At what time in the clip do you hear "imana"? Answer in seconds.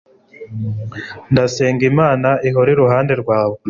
1.91-2.29